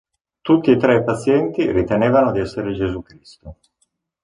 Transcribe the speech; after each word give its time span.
Tutti 0.47 0.71
e 0.71 0.77
tre 0.77 0.95
i 0.95 1.03
pazienti 1.03 1.69
ritenevano 1.71 2.31
di 2.31 2.39
essere 2.39 2.73
Gesù 2.73 3.03
Cristo. 3.03 3.57